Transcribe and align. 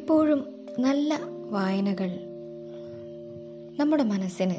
എപ്പോഴും 0.00 0.66
നല്ല 0.78 1.20
വായനകൾ 1.50 2.10
നമ്മുടെ 3.80 4.02
മനസ്സിന് 4.02 4.54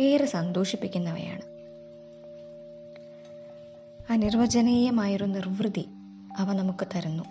ഏറെ 0.00 0.26
സന്തോഷിപ്പിക്കുന്നവയാണ്. 0.26 1.42
അനിർവചനീയമായൊരു 4.12 5.24
നിർവൃതി 5.24 5.88
അവ 6.38 6.52
നമുക്ക് 6.52 6.86
തരുന്നു. 6.94 7.24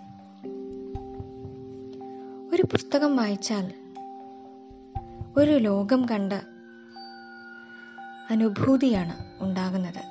ഒരു 2.54 2.62
പുസ്തകം 2.62 3.16
വായിച്ചാൽ 3.16 3.72
ഒരു 5.36 5.50
ലോകം 5.50 6.08
കണ്ട 6.08 6.32
അനുഭൂതിയാണ് 8.30 9.44
ഉണ്ടാകുന്നത്. 9.44 10.02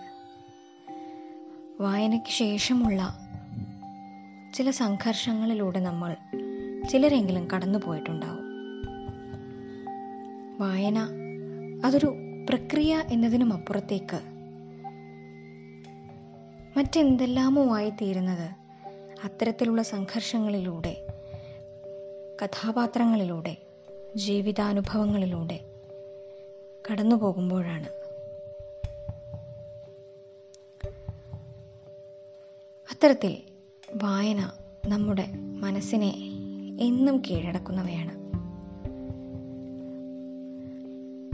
വായനയ്ക്ക് 1.81 2.27
ശേഷമുള്ള 2.27 3.19
ചില 4.53 4.71
സംഘർഷങ്ങളിലൂടെ 4.71 5.79
നമ്മൾ 5.79 6.17
ചിലരെങ്കിലും 6.89 7.47
കടന്നു 7.55 7.79
പോയിട്ടുണ്ടാവും. 7.79 8.45
വായന 10.59 10.97
അതൊരു 11.85 12.15
പ്രക്രിയ 12.49 13.03
എന്നതിനും 13.11 13.53
അപ്പുറത്തേക്ക്. 13.53 14.19
മറ്റെന്തെല്ലാമോ 16.77 17.75
ആയിത്തീരുന്നത് 17.77 18.49
അത്തരത്തിലുള്ള 19.23 19.81
സംഘർഷങ്ങളിലൂടെ 19.81 21.07
കഥാപാത്രങ്ങളിലൂടെ 22.43 23.57
ജീവിതാനുഭവങ്ങളിലൂടെ 24.15 25.59
കടന്നു 26.91 27.15
പോകുമ്പോഴാണ്. 27.15 27.87
അത്തരത്തിൽ 32.91 33.37
വായന 33.95 34.51
നമ്മുടെ 34.87 35.27
മനസ്സിനെ 35.35 36.24
എന്നും 36.79 37.17
കീഴടക്കുന്നവയാണ്. 37.17 38.25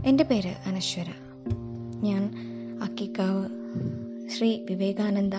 എന്റെ 0.07 0.23
പേര് 0.23 0.53
അനശ്വര. 0.65 1.05
ഞാൻ 2.03 2.33
Akkikkavu 2.83 3.49
Sree 4.29 4.65
Vivekananda 4.69 5.35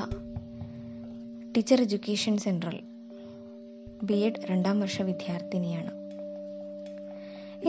teacher 1.56 1.80
education 1.80 2.36
central 2.36 2.80
B 4.02 4.12
Ed 4.12 4.32
രണ്ടാം 4.44 4.80
വർഷ 4.80 5.02
വിദ്യാർത്ഥിനിയാണ്. 5.02 5.90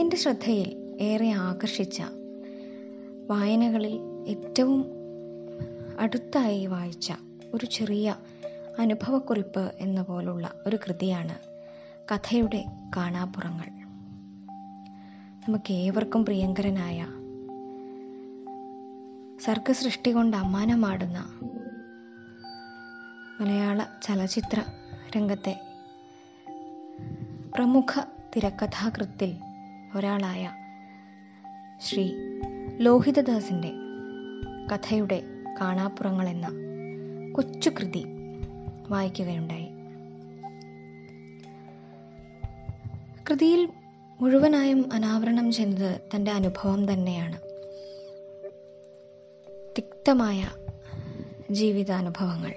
എന്റെ 0.00 0.16
ശ്രദ്ധയിൽ 0.16 0.96
ഏറെ 1.00 1.30
ആകർഷിച്ച 1.30 2.02
വായനകളിൽ 3.26 3.98
ഏറ്റവും 4.28 4.84
അടുത്തായി 5.98 6.66
വായിച്ച 6.66 7.12
ഒരു 7.54 7.66
ചെറിയ 7.66 8.14
അനുഭവക്കുറിപ്പ് 8.78 9.72
എന്ന 9.80 10.02
പോലുള്ള 10.02 10.50
ഒരു 10.66 10.76
കൃതിയാണ് 10.76 11.53
കഥയുടെ 12.12 12.64
കാണാപ്പുറങ്ങൾ. 12.96 13.66
നമുക്ക് 15.48 15.72
ഏവർക്കും 15.72 16.24
പ്രിയങ്കരനായ 16.24 17.06
സർഗസൃഷ്ടി 19.40 20.10
കൊണ്ട് 20.10 20.36
അമ്മാനമാടുന്ന 20.36 21.18
മലയാള 23.40 23.84
ചലച്ചിത്ര 24.02 24.62
രംഗത്തെ 25.16 25.60
പ്രമുഖ 27.54 28.02
തിരക്കഥാകൃത്തിൽ 28.36 29.36
ഒരാളായ 29.96 30.50
ശ്രീ 31.80 32.12
ലോഹിതദാസിന്റെ 32.78 33.72
കഥയുടെ 34.74 35.22
കാണാപ്പുറങ്ങൾ 35.60 36.28
എന്ന 36.28 36.48
കൊച്ചു 37.32 37.70
കൃതി 37.70 38.04
വായിക്കുകയുണ്ടായി. 38.88 39.63
കൃതിയിൽ 43.30 43.68
മുഴുവനായും 44.20 44.92
അനാവരണം 44.92 45.52
ചെയ്യുന്നത് 45.52 46.00
തന്റെ 46.14 46.30
അനുഭവം 46.30 46.92
തന്നെയാണ്. 46.92 47.40
തിക്തമായ 49.78 50.48
ജീവിതാനുഭവങ്ങൾ. 51.50 52.54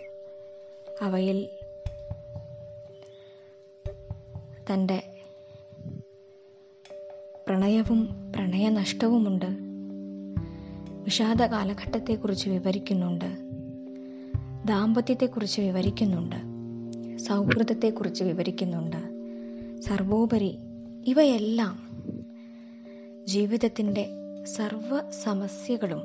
അവയിൽ 1.01 1.49
തന്റെ 4.73 5.21
പ്രണയവും 7.47 8.31
പ്രണയനഷ്ടവുമുണ്ട്. 8.35 9.45
വിഷാദ 11.03 11.41
കാലഘട്ടത്തെക്കുറിച്ച് 11.41 12.49
വിവരിക്കുന്നുണ്ട്. 12.49 13.35
ദാമ്പത്യത്തെക്കുറിച്ച് 14.67 15.61
വിവരിക്കുന്നുണ്ട്. 15.61 16.35
സൗഹൃദത്തെക്കുറിച്ച് 17.17 18.23
വിവരിക്കുന്നുണ്ട്. 18.23 19.16
സർവോപരി 19.89 20.57
ഇവയെല്ലാം 21.07 22.03
ജീവിതത്തിന്റെ 23.25 24.09
സർവ 24.43 25.11
സമസ്യകളും 25.11 26.01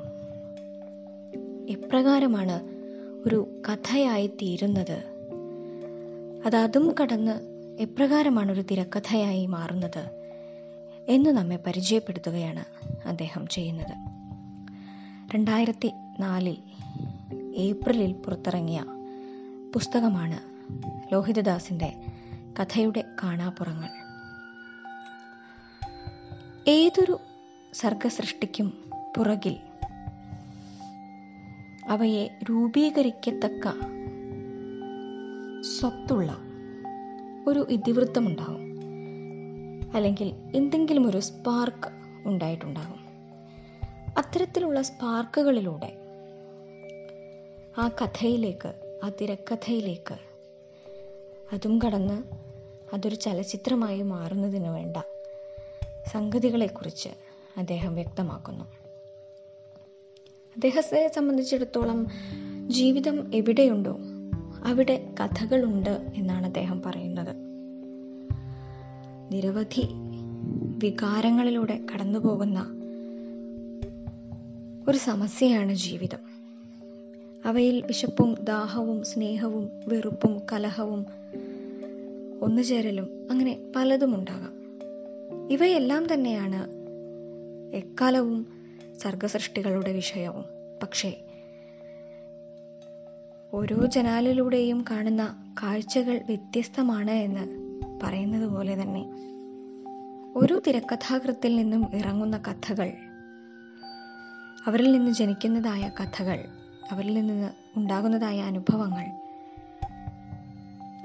എപ്രകാരമാണ് 1.69 2.61
ഒരു 3.27 3.61
കഥയായി 3.69 4.27
തീരുന്നത്? 4.27 5.03
അത് 6.45 6.55
അതും 6.55 6.95
കടന്ന് 7.01 7.39
എപ്രകാരമാണ് 7.79 8.51
ഒരു 8.51 8.61
തിരക്കഥയായി 8.61 9.45
മാറുന്നത് 9.45 10.09
എന്ന് 11.07 11.29
നമ്മെ 11.29 11.55
പരിചയപ്പെടുത്തുകയാണ് 11.55 12.65
അദ്ദേഹം 13.07 13.47
ചെയ്യുന്നത്. 13.47 14.09
രണ്ടായിരത്തി 15.35 15.91
നാലിൽ 16.19 16.57
ഏപ്രിലിൽ 17.55 18.13
പുറത്തിറങ്ങിയ 18.13 18.83
പുസ്തകമാണ് 19.73 20.39
ലോഹിതദാസിന്റെ 21.13 22.12
കഥയുടെ 22.59 23.03
കാണാപ്പുറങ്ങൾ. 23.23 23.89
ഏതൊരു 26.67 27.19
സർഗസൃഷ്ടിക്കും 27.73 28.67
പുറകിൽ 29.17 29.57
അവയെ 31.87 32.39
രൂപീകരിക്കത്തക്ക 32.49 33.69
സ്വത്തുള്ള 35.61 36.37
ഒരു 37.47 37.67
ഇതിവൃത്തമുണ്ടാകും 37.69 38.63
അല്ലെങ്കിൽ 39.95 40.33
എന്തെങ്കിലും 40.55 41.07
ഒരു 41.07 41.17
സ്പാർക്ക് 41.19 41.89
ഉണ്ടായിട്ടുണ്ടാകും 42.27 42.99
അത്തരത്തിലുള്ള 44.17 44.81
സ്പാർക്കുകളിലൂടെ 44.81 45.97
ആ 47.77 47.87
കഥയിലേക്ക് 47.87 48.99
ആ 49.03 49.09
തിരക്കഥയിലേക്ക് 49.09 50.15
അതും 51.53 51.79
കടന്ന് 51.85 52.42
അതൊരു 52.93 53.15
ചലച്ചിത്രമായി 53.15 54.01
മാറുന്നതിന് 54.01 54.67
വേണ്ട 54.67 54.97
സംഗതികളെക്കുറിച്ച് 56.11 57.09
അദ്ദേഹം 57.57 57.95
വ്യക്തമാക്കുന്നു. 57.95 58.63
അദ്ദേഹത്തെ 60.55 61.11
സംബന്ധിച്ചിടത്തോളം 61.15 62.07
ജീവിതം 62.67 63.35
എവിടെയുണ്ടോ 63.35 63.99
അവിടെ 64.65 65.13
കഥകളുണ്ട് 65.19 66.11
എന്നാണ് 66.15 66.45
അദ്ദേഹം 66.45 66.81
പറയുന്നത്. 66.81 67.35
നിരവധി 69.33 69.87
വികാരങ്ങളിലൂടെ 70.77 71.79
കടന്നു 71.93 72.19
പോകുന്ന 72.19 72.67
ഒരു 74.87 74.97
സമസ്യയാണ് 74.97 75.73
ജീവിതം. 75.73 76.19
അവയിൽ 77.45 77.81
വിശപ്പും 77.85 78.35
ദാഹവും 78.43 79.03
സ്നേഹവും 79.03 79.69
വെറുപ്പും 79.87 80.41
കലഹവും 80.51 81.05
ഒന്നുചേരലും 82.43 83.27
അങ്ങനെ 83.31 83.59
പലതും 83.75 84.15
ഉണ്ടാകാം. 84.15 84.53
ഇവയെല്ലാം 85.51 86.13
തന്നെയാണ് 86.13 86.67
എക്കാലവും 87.75 88.47
സർഗസൃഷ്ടികളുടെ 88.97 89.91
വിഷയവും. 89.93 90.45
പക്ഷേ 90.83 91.23
ഓരോ 93.53 93.85
ജനാലിലൂടെയും 93.85 94.85
കാണുന്ന 94.91 95.53
കാഴ്ചകൾ 95.63 96.19
വ്യത്യസ്തമാണ് 96.25 97.11
എന്ന് 97.11 97.43
പറയുന്നത് 98.03 98.49
പോലെ 98.49 98.81
തന്നെ 98.81 99.03
ഒരു 100.35 100.61
തിരക്കഥാകൃത്തിൽ 100.67 101.55
നിന്നും 101.55 101.95
ഇറങ്ങുന്ന 101.95 102.37
കഥകൾ 102.37 102.91
അവരിൽ 104.65 104.91
നിന്ന് 104.91 105.11
ജനിക്കുന്നതായ 105.11 105.91
കഥകൾ 105.99 106.45
അവരിൽ 106.91 107.13
നിന്ന് 107.13 107.51
ഉണ്ടാകുന്നതായ 107.77 108.41
അനുഭവങ്ങൾ 108.41 109.05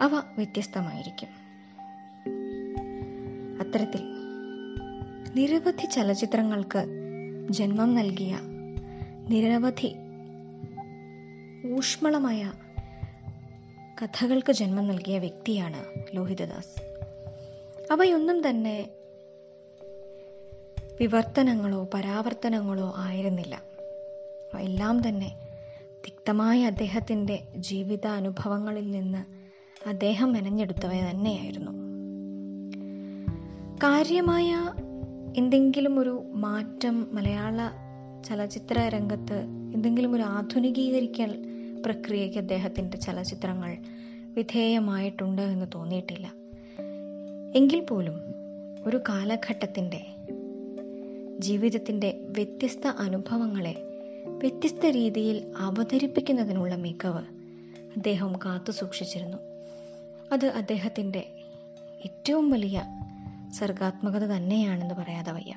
അവ 0.00 0.14
വ്യത്യസ്തമായിരിക്കും. 0.14 1.28
അത്തരത്തിൽ 3.60 4.00
നിരവധി 5.34 5.86
ചലച്ചിത്രങ്ങൾക്ക് 5.86 6.84
ജന്മം 7.50 7.94
നൽകിയ 7.94 8.38
നിരവധി 9.28 9.96
ഊഷ്മളമായ 11.74 12.52
കഥകൾക്ക് 14.02 14.52
ജന്മം 14.52 14.88
നൽകിയ 14.88 15.18
വ്യക്തിയാണ് 15.18 15.84
ലോഹിതദാസ്. 16.12 16.82
അവയൊന്നും 17.92 18.50
തന്നെ 18.50 18.90
വിവർത്തനങ്ങളോ 21.00 21.88
പരാവർത്തനങ്ങളോ 21.94 22.94
ആയിരുന്നില്ല. 22.96 23.62
എല്ലാം 24.60 25.08
തന്നെ 25.08 25.38
തിക്തമായ 26.06 26.66
അദ്ദേഹത്തിന്റെ 26.66 27.42
ജീവിതാനുഭവങ്ങളിൽ 27.56 28.90
നിന്ന് 28.90 29.37
അദ്ദേഹം 29.86 30.32
മെനഞ്ഞെടുത്തവ 30.32 30.92
തന്നെയായിരുന്നു. 31.10 31.72
കാര്യമായ 33.76 34.74
എന്തെങ്കിലും 35.36 36.00
ഒരു 36.00 36.22
മാറ്റം 36.34 37.06
മലയാള 37.12 37.70
ചലച്ചിത്ര 38.24 38.78
രംഗത്ത് 38.78 39.38
എന്തെങ്കിലും 39.74 40.14
ഒരു 40.14 40.22
ആധുനികീകരിക്കൽ 40.22 41.46
പ്രക്രിയയ്ക്ക് 41.86 42.38
അദ്ദേഹത്തിന്റെ 42.38 42.96
ചലച്ചിത്രങ്ങൾ 42.96 43.76
വിധേയമായിട്ടുണ്ട് 44.34 45.42
എന്ന് 45.42 45.66
തോന്നിയിട്ടില്ല. 45.74 46.32
എങ്കിൽ 47.54 47.80
പോലും 47.80 48.14
ഒരു 48.86 48.96
കാലഘട്ടത്തിന്റെ 48.96 50.04
ജീവിതത്തിന്റെ 51.38 52.26
വ്യത്യസ്ത 52.28 52.86
അനുഭവങ്ങളെ 52.86 53.74
വ്യത്യസ്ത 54.26 54.86
രീതിയിൽ 54.86 55.52
അവതരിപ്പിക്കുന്നതിനുള്ള 55.56 56.74
മികവ് 56.74 57.22
അദ്ദേഹം 57.96 58.36
കാത്തു 58.36 58.70
സൂക്ഷിച്ചിരുന്നു. 58.70 59.38
അത് 60.32 60.46
അദ്ദേഹത്തിന്റെ 60.46 61.20
ഏറ്റവും 62.04 62.50
വലിയ 62.50 62.82
സർഗാത്മകത 63.52 64.26
തന്നെയാണെന്ന് 64.26 64.94
പറയാതെ 64.94 65.32
വയ്യ. 65.32 65.54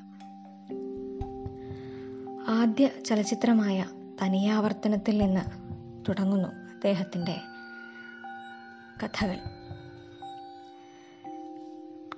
ആദ്യ 2.48 2.90
ചലച്ചിത്രമായ 3.06 3.86
തനിയാവർത്തനത്തിൽ 4.22 5.18
നിന്ന് 5.18 5.44
തുടങ്ങുന്നു 6.08 6.48
അദ്ദേഹത്തിന്റെ 6.48 7.36
കഥകൾ. 9.02 9.36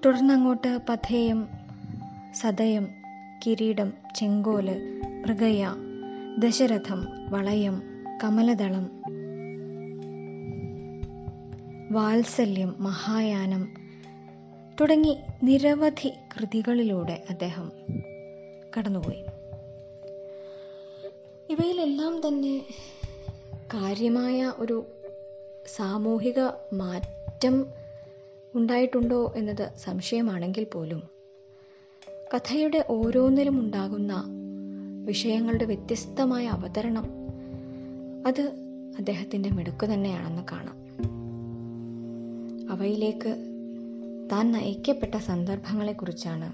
തുടർന്നങ്ങോട്ട് 0.07 0.79
പഥേയം 0.89 1.49
സതയം 2.35 2.89
കിരീടം 3.47 3.93
ചെങ്കോൽ 4.17 4.67
മൃഗയ 5.21 5.75
ദശരഥം 6.39 7.07
വളയം 7.31 7.83
കമലദളം 8.25 9.03
വാത്സല്യം 11.95 12.77
മഹായാനം 12.79 13.75
തുടങ്ങി 14.81 15.17
നിരവധി 15.43 16.13
കൃതികളിലൂടെ 16.37 17.25
അദ്ദേഹം 17.31 17.73
കടന്നുപോയി. 18.77 19.25
ഇവയിലെല്ലാം 21.51 22.29
തന്നെ 22.29 22.61
കാര്യമായ 23.75 24.53
ഒരു 24.57 24.85
സാമൂഹിക 25.77 26.41
മാറ്റം 26.73 27.67
ഉണ്ടായിട്ടുണ്ടോ 28.55 29.33
എന്നത് 29.37 29.71
സംശയമാണെങ്കിൽ 29.77 30.65
പോലും 30.65 31.03
കഥയുടെ 32.35 32.85
ഓരോന്നിലും 32.89 33.61
ഉണ്ടാകുന്ന 33.61 34.25
വിഷയങ്ങളുടെ 35.05 35.65
വ്യത്യസ്തമായ 35.65 36.47
അവതരണം 36.47 37.05
അത് 38.27 38.43
അദ്ദേഹത്തിന്റെ 38.99 39.51
മിടുക്ക് 39.51 39.87
തന്നെയാണെന്ന് 39.87 40.43
കാണാം. 40.53 40.84
അവയിലേക്ക് 42.75 43.33
താൻ 44.33 44.53
നയിക്കപ്പെട്ട 44.53 45.17
സന്ദർഭങ്ങളെക്കുറിച്ചാണ് 45.17 46.49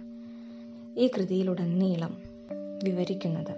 ഈ 0.99 1.07
കൃതിയിലുടനീളം 1.07 2.13
വിവരിക്കുന്നത്. 2.85 3.53